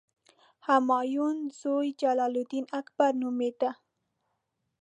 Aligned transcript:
همایون 0.67 1.37
زوی 1.59 1.87
جلال 2.01 2.33
الدین 2.39 2.65
اکبر 2.79 3.11
نومېده. 3.21 3.71